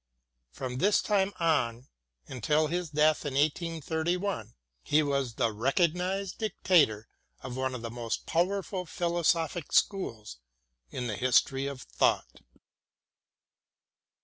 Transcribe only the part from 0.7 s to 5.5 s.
this time on until his death in 1831, he was